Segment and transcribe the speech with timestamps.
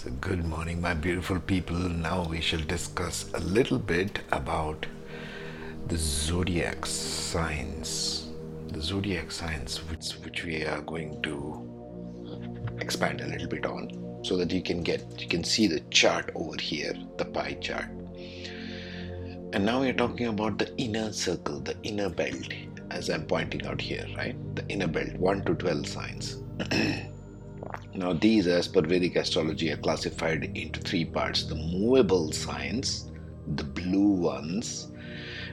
[0.00, 1.76] So, good morning, my beautiful people.
[1.76, 4.86] Now we shall discuss a little bit about
[5.88, 8.30] the zodiac signs.
[8.68, 14.38] The zodiac signs, which, which we are going to expand a little bit on, so
[14.38, 17.90] that you can get you can see the chart over here, the pie chart.
[19.52, 22.54] And now we're talking about the inner circle, the inner belt,
[22.90, 24.34] as I'm pointing out here, right?
[24.56, 26.42] The inner belt, 1 to 12 signs.
[27.94, 33.10] now, these, as per Vedic astrology, are classified into three parts the movable signs,
[33.56, 34.92] the blue ones,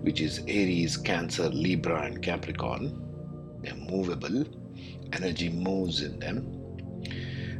[0.00, 3.00] which is Aries, Cancer, Libra, and Capricorn.
[3.62, 4.44] They're movable,
[5.12, 6.58] energy moves in them.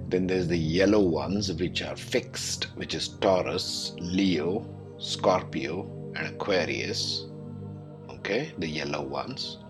[0.09, 4.66] Then there's the yellow ones, which are fixed, which is Taurus, Leo,
[4.99, 7.27] Scorpio, and Aquarius.
[8.11, 9.62] Okay, the yellow ones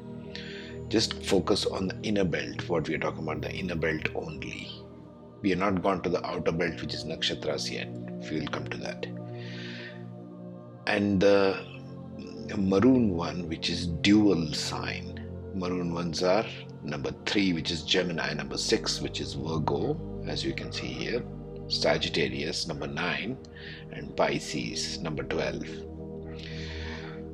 [0.93, 4.71] just focus on the inner belt what we are talking about the inner belt only.
[5.41, 7.89] We are not gone to the outer belt which is nakshatras yet.
[8.31, 9.07] We will come to that.
[10.87, 11.65] And the
[12.59, 15.27] maroon one which is dual sign.
[15.55, 16.45] Maroon ones are
[16.83, 21.25] number 3 which is gemini number 6 which is virgo as you can see here.
[21.69, 23.39] Sagittarius number 9
[23.93, 25.92] and pisces number 12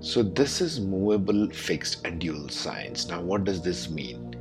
[0.01, 3.09] so this is movable, fixed, and dual signs.
[3.09, 4.35] Now, what does this mean?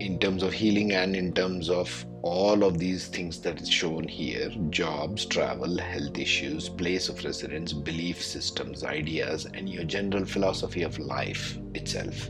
[0.00, 4.06] In terms of healing and in terms of all of these things that is shown
[4.08, 10.82] here jobs, travel, health issues, place of residence, belief systems, ideas, and your general philosophy
[10.82, 12.28] of life itself.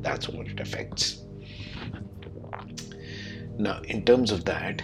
[0.00, 1.24] That's what it affects.
[3.58, 4.82] Now, in terms of that,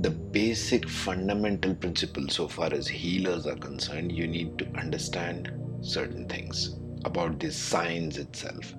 [0.00, 5.50] the basic fundamental principle so far as healers are concerned, you need to understand
[5.82, 8.74] certain things about the signs itself.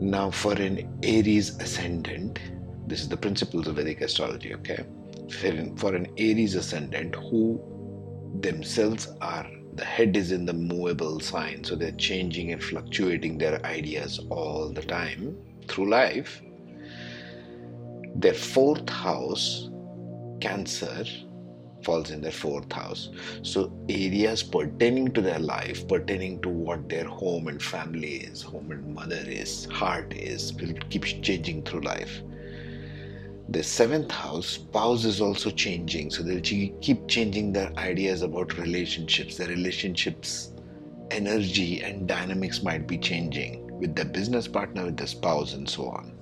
[0.00, 2.40] Now, for an Aries ascendant,
[2.86, 4.84] this is the principles of Vedic astrology, okay?
[5.76, 7.60] For an Aries ascendant who
[8.40, 13.64] themselves are the head is in the movable sign, so they're changing and fluctuating their
[13.66, 15.36] ideas all the time
[15.68, 16.40] through life.
[18.14, 19.68] Their fourth house,
[20.40, 21.04] Cancer,
[21.84, 23.10] falls in their fourth house.
[23.42, 28.70] So, areas pertaining to their life, pertaining to what their home and family is, home
[28.70, 32.22] and mother is, heart is, will keep changing through life.
[33.48, 36.10] The seventh house, spouse is also changing.
[36.10, 39.36] So, they'll keep changing their ideas about relationships.
[39.36, 40.52] Their relationships,
[41.10, 45.88] energy, and dynamics might be changing with their business partner, with their spouse, and so
[45.88, 46.12] on.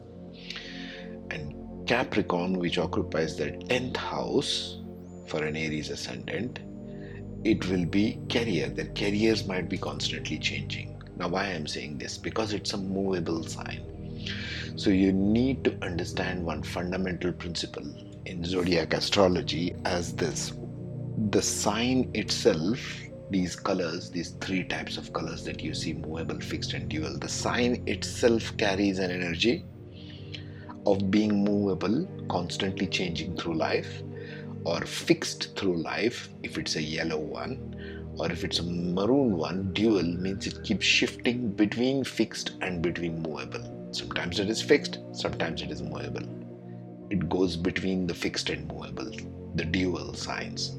[1.30, 4.81] And Capricorn, which occupies the 10th house,
[5.26, 6.60] for an Aries ascendant,
[7.44, 8.68] it will be career.
[8.68, 11.02] Their careers might be constantly changing.
[11.16, 12.18] Now, why I'm saying this?
[12.18, 13.82] Because it's a movable sign.
[14.76, 17.84] So, you need to understand one fundamental principle
[18.26, 20.52] in zodiac astrology as this
[21.30, 22.78] the sign itself,
[23.30, 27.28] these colors, these three types of colors that you see movable, fixed, and dual, the
[27.28, 29.64] sign itself carries an energy
[30.86, 34.02] of being movable, constantly changing through life,
[34.64, 39.72] or fixed through life if it's a yellow one or if it's a maroon one
[39.72, 43.88] dual means it keeps shifting between fixed and between movable.
[43.92, 46.28] Sometimes it is fixed sometimes it is movable.
[47.10, 49.10] It goes between the fixed and movable
[49.54, 50.76] the dual signs.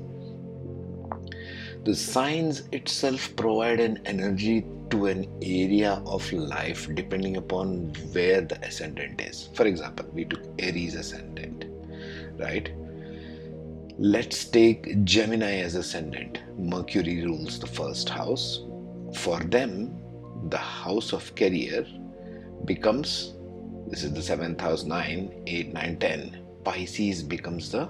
[1.83, 8.57] The signs itself provide an energy to an area of life depending upon where the
[8.65, 9.49] ascendant is.
[9.53, 11.65] For example we took aries ascendant
[12.37, 12.71] right
[13.99, 16.39] Let's take Gemini as ascendant.
[16.57, 18.63] Mercury rules the first house.
[19.13, 19.95] For them,
[20.49, 21.85] the house of career
[22.65, 23.35] becomes
[23.87, 26.39] this is the seventh house 9, 8, 9, 10.
[26.63, 27.87] Pisces becomes the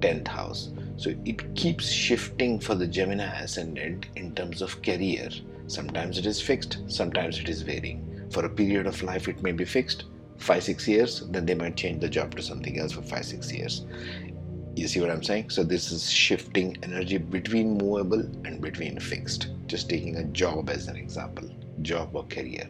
[0.00, 0.70] 10th house.
[0.96, 5.28] So it keeps shifting for the Gemini ascendant in terms of career.
[5.68, 8.26] Sometimes it is fixed, sometimes it is varying.
[8.32, 10.06] For a period of life, it may be fixed,
[10.38, 13.52] five, six years, then they might change the job to something else for five, six
[13.52, 13.86] years.
[14.74, 15.50] You see what I'm saying?
[15.50, 19.48] So this is shifting energy between movable and between fixed.
[19.66, 21.48] Just taking a job as an example,
[21.82, 22.68] job or career.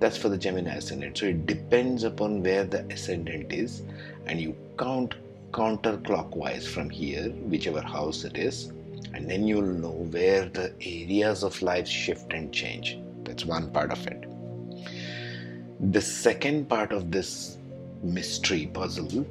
[0.00, 1.16] That's for the Gemini ascendant.
[1.18, 3.82] So it depends upon where the ascendant is,
[4.26, 5.14] and you count
[5.52, 8.72] counterclockwise from here, whichever house it is,
[9.14, 12.98] and then you'll know where the areas of life shift and change.
[13.24, 14.26] That's one part of it.
[15.92, 17.58] The second part of this
[18.02, 19.26] mystery puzzle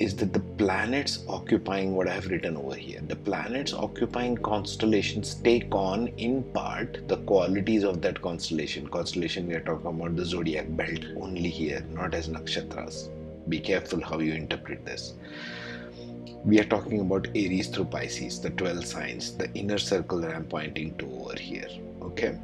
[0.00, 5.72] is that the planets occupying what I've written over here, the planets occupying constellations take
[5.72, 8.88] on in part the qualities of that constellation.
[8.88, 13.08] Constellation, we are talking about the zodiac belt only here, not as nakshatras.
[13.48, 15.14] Be careful how you interpret this.
[16.44, 20.44] we are talking about Aries through Pisces, the 12 signs, the inner circle that I'm
[20.44, 21.68] pointing to over here.
[22.02, 22.38] Okay.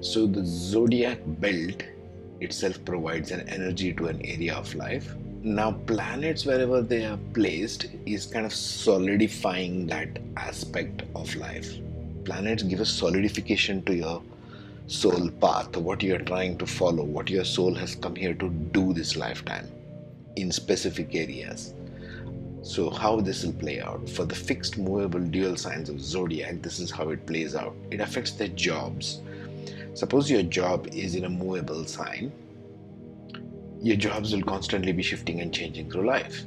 [0.00, 1.82] So the zodiac belt
[2.40, 5.14] itself provides an energy to an area of life.
[5.42, 11.78] Now, planets, wherever they are placed, is kind of solidifying that aspect of life.
[12.26, 14.22] Planets give a solidification to your
[14.86, 18.50] soul path, what you are trying to follow, what your soul has come here to
[18.50, 19.66] do this lifetime
[20.36, 21.72] in specific areas.
[22.60, 26.78] So, how this will play out for the fixed, movable, dual signs of zodiac, this
[26.78, 27.74] is how it plays out.
[27.90, 29.22] It affects their jobs.
[29.94, 32.30] Suppose your job is in a movable sign,
[33.82, 36.44] your jobs will constantly be shifting and changing through life.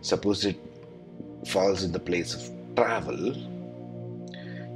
[0.00, 0.56] Suppose it
[1.46, 3.36] falls in the place of travel,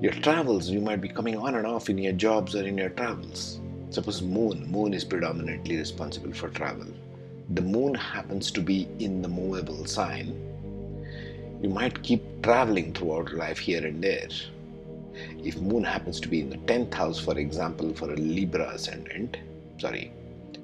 [0.01, 2.91] your travels, you might be coming on and off in your jobs or in your
[2.91, 3.61] travels.
[3.91, 6.87] Suppose moon, moon is predominantly responsible for travel
[7.51, 10.35] the moon happens to be in the movable sign,
[11.63, 14.29] you might keep traveling throughout life here and there.
[15.45, 19.37] If moon happens to be in the 10th house, for example, for a Libra ascendant,
[19.79, 20.13] sorry,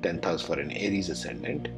[0.03, 1.69] 10th house for an Aries ascendant,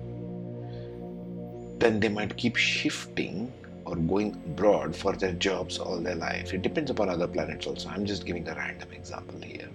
[1.78, 3.52] then they might keep shifting
[3.84, 6.54] or going abroad for their jobs all their life.
[6.54, 7.88] It depends upon other planets also.
[7.90, 9.68] I'm just giving a random example here.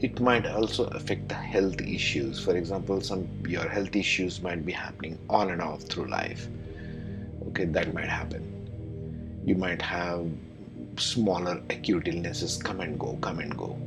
[0.00, 2.42] It might also affect the health issues.
[2.42, 6.48] For example some your health issues might be happening on and off through life.
[7.48, 8.42] Okay that might happen.
[9.44, 10.26] You might have
[10.96, 13.78] smaller acute illnesses come and go come and go.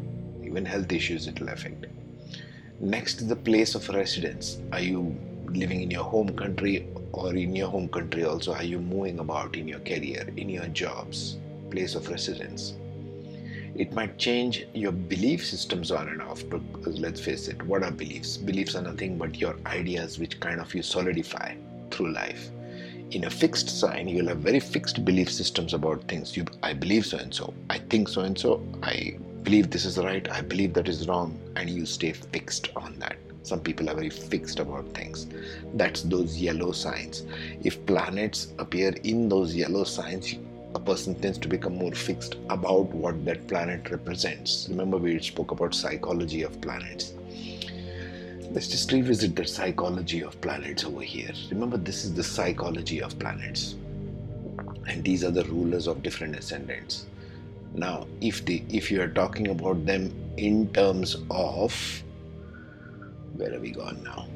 [0.43, 1.85] Even health issues it will affect
[2.79, 5.15] next is the place of residence are you
[5.49, 8.53] living in your home country or in your home country also?
[8.53, 11.37] Are you moving about in your career in your jobs
[11.71, 12.75] place of residence?
[13.75, 17.83] It might change your belief systems on and off because uh, let's face it what
[17.83, 18.37] are beliefs?
[18.37, 21.55] Beliefs are nothing but your ideas which kind of you solidify
[21.91, 22.49] through life.
[23.11, 26.35] In a fixed sign you'll have very fixed belief systems about things.
[26.35, 27.53] You i believe so and so.
[27.69, 28.61] I think so and so.
[28.83, 32.97] I believe this is right i believe that is wrong and you stay fixed on
[32.99, 35.27] that some people are very fixed about things
[35.75, 37.23] that's those yellow signs
[37.63, 40.35] if planets appear in those yellow signs
[40.75, 44.67] a person tends to become more fixed about what that planet represents.
[44.69, 47.13] Remember, we spoke about psychology of planets.
[48.51, 51.31] Let's just revisit the psychology of planets over here.
[51.49, 53.75] Remember, this is the psychology of planets,
[54.87, 57.07] and these are the rulers of different ascendants.
[57.73, 62.03] Now, if the if you are talking about them in terms of
[63.35, 64.27] where are we gone now?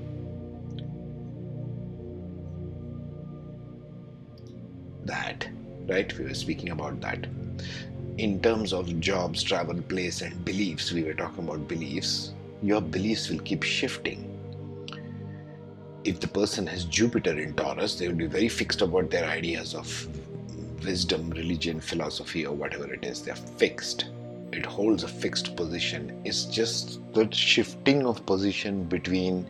[5.05, 5.47] That
[5.87, 6.17] right?
[6.17, 7.27] We were speaking about that.
[8.17, 12.33] In terms of jobs, travel, place, and beliefs, we were talking about beliefs.
[12.61, 14.27] Your beliefs will keep shifting.
[16.03, 19.75] If the person has Jupiter in Taurus, they will be very fixed about their ideas
[19.75, 20.07] of
[20.83, 23.21] wisdom, religion, philosophy, or whatever it is.
[23.21, 24.05] They're fixed.
[24.51, 26.21] It holds a fixed position.
[26.25, 29.43] It's just the shifting of position between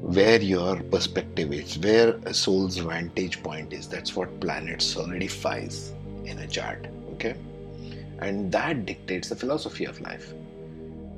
[0.00, 3.88] where your perspective is, where a soul's vantage point is.
[3.88, 5.92] That's what planet solidifies
[6.24, 6.86] in a chart.
[7.12, 7.34] Okay?
[8.20, 10.32] And that dictates the philosophy of life.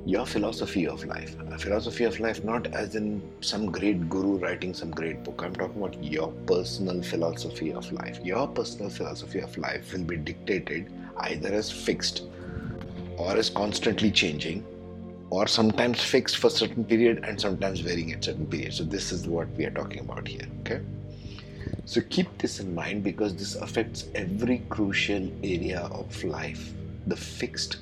[0.05, 1.35] Your philosophy of life.
[1.51, 5.43] A philosophy of life, not as in some great guru writing some great book.
[5.43, 8.19] I'm talking about your personal philosophy of life.
[8.23, 12.23] Your personal philosophy of life will be dictated either as fixed
[13.17, 14.65] or as constantly changing
[15.29, 18.77] or sometimes fixed for certain period and sometimes varying at certain periods.
[18.77, 20.47] So this is what we are talking about here.
[20.61, 20.81] Okay.
[21.85, 26.73] So keep this in mind because this affects every crucial area of life.
[27.05, 27.77] The fixed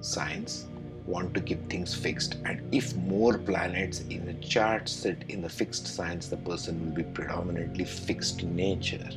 [0.00, 0.66] signs
[1.06, 5.48] want to keep things fixed, and if more planets in the chart sit in the
[5.48, 9.08] fixed signs, the person will be predominantly fixed in nature.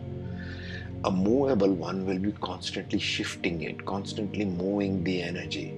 [1.05, 5.73] A movable one will be constantly shifting it, constantly moving the energy.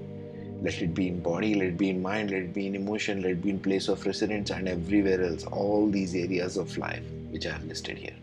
[0.62, 3.24] Let it be in body let it be in mind let it be in emotion
[3.24, 5.44] let it be in place of residence and everywhere else.
[5.46, 8.14] All these areas of life which i have listed here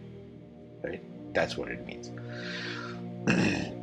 [0.84, 1.02] right?
[1.34, 2.10] That's what it means.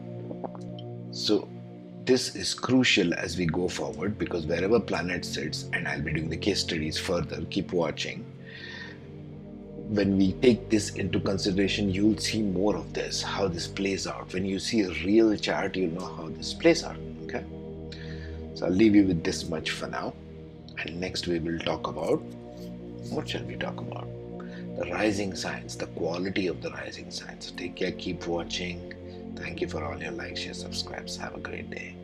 [1.12, 1.48] So
[2.06, 6.30] this is crucial as we go forward because wherever planet sits and i'll be doing
[6.30, 8.24] the case studies further keep watching
[9.90, 14.34] when we take this into consideration you'll see more of this how this plays out
[14.34, 17.44] when you see a real chart you'll know how this plays out okay
[18.56, 20.14] so I'll leave you with this much for now.
[20.78, 22.22] And next we will talk about
[23.10, 24.08] what shall we talk about?
[24.78, 27.52] The rising signs, the quality of the rising signs.
[27.52, 28.94] Take care, keep watching.
[29.36, 31.18] Thank you for all your likes, your subscribes.
[31.18, 31.96] Have a great day.